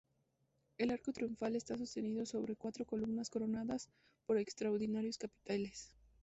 [0.79, 3.87] El arco triunfal está sostenido sobre cuatro columnas coronadas
[4.25, 5.93] por extraordinarios capiteles.